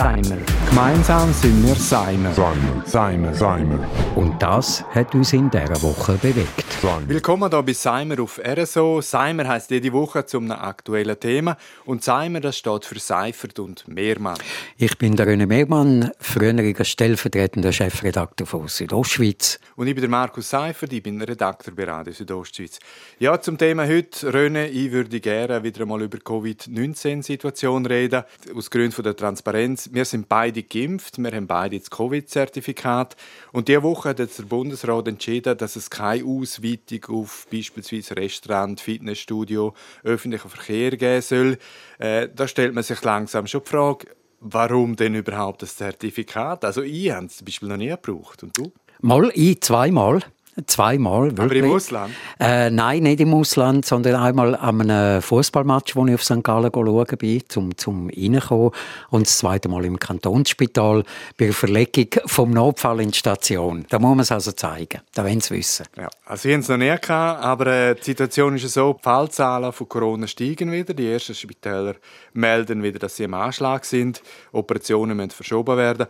[0.00, 0.38] Seimer.
[0.70, 2.32] Gemeinsam sind wir Seimer.
[2.32, 2.86] Seimer.
[2.86, 3.34] Seimer.
[3.34, 3.86] Seimer.
[4.16, 6.64] Und das hat uns in dieser Woche bewegt.
[6.80, 7.06] Seimer.
[7.06, 9.02] Willkommen hier bei Seimer auf RSO.
[9.02, 11.58] Seimer heisst jede Woche zum einem aktuellen Thema.
[11.84, 14.38] Und Seimer, das steht für Seifert und Mehrmann.
[14.78, 19.60] Ich bin der René Megmann, früheriger stellvertretender Chefredakteur von Südostschweiz.
[19.76, 22.78] Und ich bin der Markus Seifert, ich bin Redakteur bei Radio Südostschweiz.
[23.18, 28.22] Ja, zum Thema heute, René, ich würde gerne wieder einmal über die Covid-19-Situation reden.
[28.56, 29.89] Aus Gründen der Transparenz.
[29.92, 33.16] Wir sind beide geimpft, wir haben beide das Covid-Zertifikat.
[33.52, 39.74] Und diese Woche hat der Bundesrat entschieden, dass es keine Ausweitung auf beispielsweise Restaurant, Fitnessstudio,
[40.04, 41.58] öffentlichen Verkehr geben soll.
[41.98, 44.06] Äh, da stellt man sich langsam schon die Frage,
[44.40, 46.64] warum denn überhaupt das Zertifikat?
[46.64, 48.42] Also ich habe es zum Beispiel noch nie gebraucht.
[48.42, 48.72] Und du?
[49.00, 50.20] Mal, ich zweimal.
[50.66, 51.62] Zweimal, Aber wirklich.
[51.64, 52.14] im Ausland?
[52.38, 56.42] Äh, nein, nicht im Ausland, sondern einmal an einem Fußballmatch, wo ich auf St.
[56.42, 58.70] Gallen schauen bin, zum, zum reinkommen.
[59.10, 61.04] Und das zweite Mal im Kantonsspital
[61.38, 63.86] bei der Verlegung vom Notfall in die Station.
[63.88, 65.00] Da muss man es also zeigen.
[65.14, 65.86] Da wollen sie wissen.
[65.96, 67.08] Ja, also ich habe es noch nie gehabt,
[67.44, 70.94] aber äh, die Situation ist ja so, die Fallzahlen von Corona steigen wieder.
[70.94, 71.94] Die ersten Spitäler
[72.32, 74.22] melden wieder, dass sie im Anschlag sind.
[74.52, 76.06] Operationen müssen verschoben werden.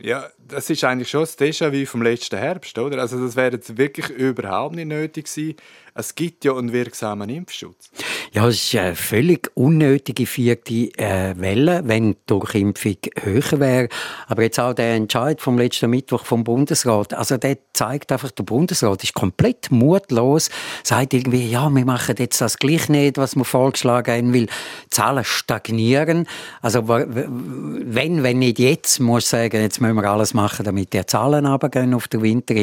[0.00, 3.00] Ja, das ist eigentlich schon das Déjà-vu vom letzten Herbst, oder?
[3.00, 5.56] Also das wäre jetzt wirklich überhaupt nicht nötig gewesen.
[5.98, 7.90] Es gibt ja einen wirksamen Impfschutz.
[8.32, 13.88] Ja, es ist eine völlig unnötige vierte äh, Welle, wenn die Durchimpfung höher wäre.
[14.28, 18.44] Aber jetzt auch der Entscheid vom letzten Mittwoch vom Bundesrat, also der zeigt einfach, der
[18.44, 20.50] Bundesrat ist komplett mutlos,
[20.84, 24.90] sagt irgendwie, ja, wir machen jetzt das gleich nicht, was wir vorgeschlagen haben, weil die
[24.90, 26.28] Zahlen stagnieren.
[26.62, 31.04] Also wenn, wenn nicht jetzt, muss ich sagen, jetzt müssen wir alles machen, damit die
[31.06, 32.54] Zahlen runtergehen auf der Winter.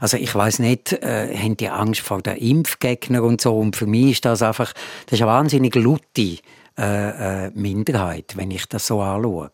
[0.00, 3.58] Also ich weiß nicht, äh, haben die Angst vor den Impfgegnern und so.
[3.58, 4.72] Und für mich ist das einfach,
[5.06, 6.38] das ist eine wahnsinnig laute
[6.78, 9.50] äh, äh, Minderheit, wenn ich das so anschaue.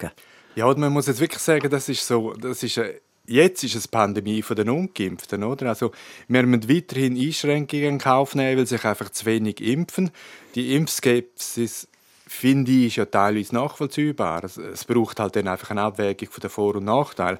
[0.55, 2.95] Ja, und man muss jetzt wirklich sagen, das ist so, das ist eine,
[3.27, 5.69] jetzt ist es Pandemie von den Ungeimpften, oder?
[5.69, 5.93] Also
[6.29, 10.11] wir müssen weiterhin Einschränkungen in Kauf nehmen, weil sich einfach zu wenig impfen.
[10.55, 11.89] Die Impfskepsis
[12.27, 14.45] finde ich ist ja teilweise nachvollziehbar.
[14.45, 17.39] Es, es braucht halt dann einfach eine Abwägung von den Vor- und Nachteilen.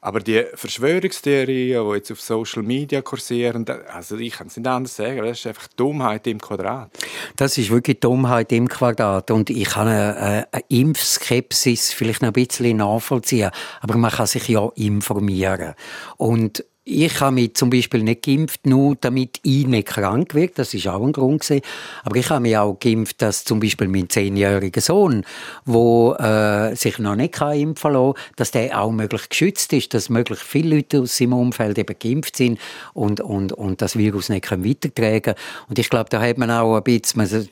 [0.00, 4.94] Aber die Verschwörungstheorien, die jetzt auf Social Media kursieren, also ich kann es nicht anders
[4.94, 6.90] sagen, das ist einfach Dummheit im Quadrat.
[7.36, 9.30] Das ist wirklich Dummheit im Quadrat.
[9.30, 13.50] Und ich kann eine, eine Impfskepsis vielleicht noch ein bisschen nachvollziehen.
[13.80, 15.74] Aber man kann sich ja informieren.
[16.16, 20.54] Und ich habe mich zum Beispiel nicht geimpft, nur damit ich nicht krank werde.
[20.56, 21.60] Das ist auch ein Grund gewesen.
[22.02, 25.24] Aber ich habe mich auch geimpft, dass zum Beispiel mein zehnjähriger Sohn,
[25.66, 30.08] wo äh, sich noch nicht kann impfen lassen, dass der auch möglich geschützt ist, dass
[30.08, 32.58] möglichst viele Leute aus seinem Umfeld eben geimpft sind
[32.94, 35.34] und und und das Virus nicht können weitertragen.
[35.68, 37.50] Und ich glaube, da hat man auch ein bisschen,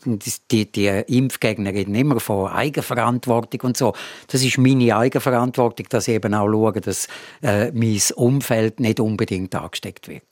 [0.50, 3.92] die, die Impfgegner reden immer von Eigenverantwortung und so.
[4.28, 7.06] Das ist meine Eigenverantwortung, dass ich eben auch schaue, dass
[7.42, 10.22] äh, mein Umfeld nicht unbedingt angesteckt wird.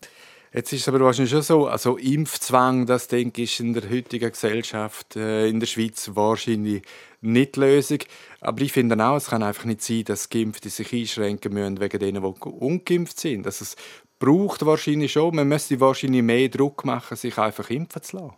[0.54, 4.30] Jetzt ist es aber wahrscheinlich schon so, also Impfzwang, das denke ich, in der heutigen
[4.30, 6.82] Gesellschaft äh, in der Schweiz wahrscheinlich
[7.20, 7.98] nicht die Lösung.
[8.40, 11.98] Aber ich finde auch, es kann einfach nicht sein, dass Geimpfte sich einschränken müssen wegen
[11.98, 13.46] denen, die ungeimpft sind.
[13.46, 13.74] Also es
[14.18, 18.32] braucht wahrscheinlich schon, man müsste wahrscheinlich mehr Druck machen, sich einfach impfen zu lassen.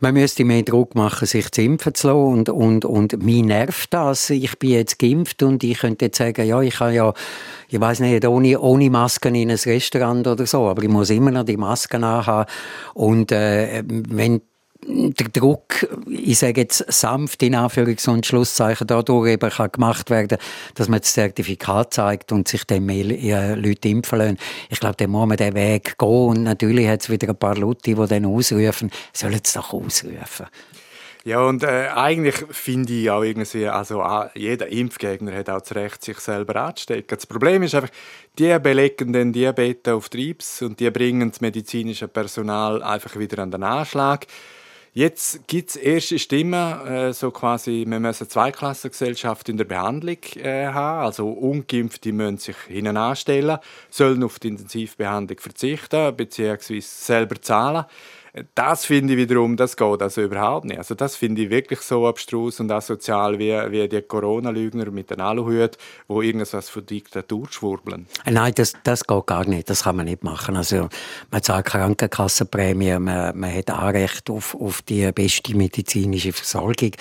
[0.00, 2.18] Man müsste mehr Druck machen, sich zu impfen zu lassen.
[2.18, 4.30] Und, und, und mich nervt das.
[4.30, 7.12] Ich bin jetzt geimpft und ich könnte jetzt sagen, ja, ich kann ja,
[7.68, 11.30] ich weiß nicht, ohne, ohne Masken in ein Restaurant oder so, aber ich muss immer
[11.30, 12.50] noch die Masken anhaben.
[12.94, 14.42] Und äh, wenn
[14.84, 20.38] der Druck, ich sage jetzt sanft in Anführungs- und Schlusszeichen, dadurch eben kann gemacht werden,
[20.74, 24.38] dass man das Zertifikat zeigt und sich dann mehr Leute impfen lassen.
[24.70, 27.56] Ich glaube, dann muss man den Weg gehen und natürlich hat es wieder ein paar
[27.56, 30.46] Leute, die dann ausrufen, sollen es doch ausrufen.
[31.24, 34.04] Ja, und äh, eigentlich finde ich auch irgendwie, also
[34.34, 37.16] jeder Impfgegner hat auch das Recht, sich selber anzustecken.
[37.16, 37.90] Das Problem ist einfach,
[38.36, 43.52] die belegen den Diabetes auf Triebs und die bringen das medizinische Personal einfach wieder an
[43.52, 44.26] den Anschlag.
[44.94, 50.18] Jetzt gibt es erste Stimmen, äh, so quasi, wir müssen eine Zweiklassengesellschaft in der Behandlung
[50.36, 51.06] äh, haben.
[51.06, 53.56] Also Ungeimpfte müssen sich hinten anstellen,
[53.88, 56.80] sollen auf die Intensivbehandlung verzichten bzw.
[56.80, 57.86] selber zahlen.
[58.54, 60.78] Das finde ich wiederum, das geht also überhaupt nicht.
[60.78, 65.20] Also das finde ich wirklich so abstrus und asozial wie, wie die Corona-Lügner mit den
[65.20, 65.76] Aluhut,
[66.08, 68.06] wo irgendwas von Diktatur schwurbeln.
[68.24, 69.68] Nein, das, das geht gar nicht.
[69.68, 70.56] Das kann man nicht machen.
[70.56, 70.88] Also,
[71.30, 76.92] man zahlt Krankenkassenprämie, man, man hat Anrecht auf, auf die beste medizinische Versorgung.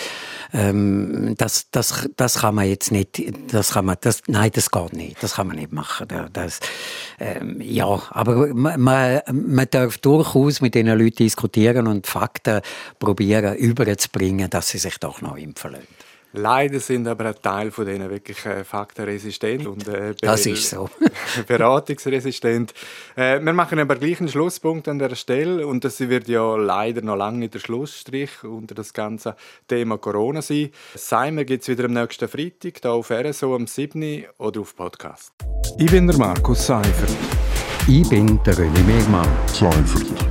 [0.51, 3.23] Ähm, das, das, das kann man jetzt nicht,
[3.53, 5.23] das kann man, das, nein, das geht nicht.
[5.23, 6.07] Das kann man nicht machen.
[6.33, 6.59] Das,
[7.21, 12.61] ähm, ja, aber man, man, man darf durchaus mit den Leuten diskutieren und Fakten
[12.97, 15.87] probieren überzubringen, dass sie sich doch noch impfen lassen.
[16.33, 20.89] Leider sind aber ein Teil von denen wirklich äh, faktenresistent und äh, das ist so.
[21.47, 22.73] beratungsresistent.
[23.17, 27.01] Äh, wir machen aber gleich einen Schlusspunkt an der Stelle und das wird ja leider
[27.01, 29.35] noch lange nicht der Schlussstrich unter das ganze
[29.67, 30.69] Thema Corona sein.
[30.95, 34.23] Seimer gibt es wieder am nächsten Freitag hier auf RSO am 7.
[34.37, 35.33] oder auf Podcast.
[35.77, 37.11] Ich bin der Markus Seifert.
[37.89, 39.27] Ich bin der René Megmann.
[39.47, 40.30] Seifert.